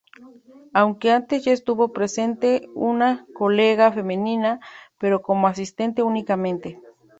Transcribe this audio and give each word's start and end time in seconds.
Aunque 0.73 1.11
antes 1.11 1.45
ya 1.45 1.51
estuvo 1.53 1.93
presente 1.93 2.67
una 2.73 3.27
colega 3.35 3.91
femenina, 3.91 4.59
pero 4.97 5.21
como 5.21 5.47
asistente 5.47 6.01
únicamente. 6.01 6.81